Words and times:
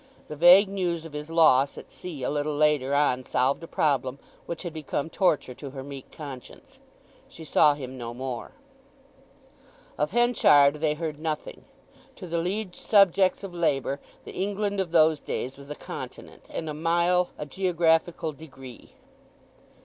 The 0.29 0.35
vague 0.35 0.67
news 0.67 1.05
of 1.05 1.13
his 1.13 1.29
loss 1.29 1.77
at 1.77 1.91
sea 1.91 2.23
a 2.23 2.29
little 2.31 2.55
later 2.57 2.95
on 2.95 3.23
solved 3.23 3.61
a 3.61 3.67
problem 3.67 4.17
which 4.47 4.63
had 4.63 4.73
become 4.73 5.11
torture 5.11 5.53
to 5.53 5.69
her 5.69 5.83
meek 5.83 6.11
conscience. 6.11 6.79
She 7.29 7.43
saw 7.45 7.75
him 7.75 7.99
no 7.99 8.11
more. 8.11 8.53
Of 9.99 10.09
Henchard 10.09 10.81
they 10.81 10.95
heard 10.95 11.19
nothing. 11.19 11.65
To 12.15 12.25
the 12.25 12.39
liege 12.39 12.73
subjects 12.75 13.43
of 13.43 13.53
Labour, 13.53 13.99
the 14.23 14.33
England 14.33 14.79
of 14.79 14.91
those 14.91 15.21
days 15.21 15.55
was 15.55 15.69
a 15.69 15.75
continent, 15.75 16.47
and 16.51 16.67
a 16.67 16.73
mile 16.73 17.29
a 17.37 17.45
geographical 17.45 18.31
degree. 18.31 18.93